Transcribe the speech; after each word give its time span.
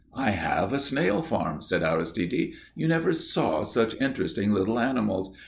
"I 0.15 0.31
have 0.31 0.73
a 0.73 0.79
snail 0.79 1.21
farm," 1.21 1.61
said 1.61 1.83
Aristide. 1.83 2.53
"You 2.73 2.87
never 2.87 3.13
saw 3.13 3.61
such 3.63 3.93
interesting 4.01 4.51
little 4.51 4.79
animals. 4.79 5.31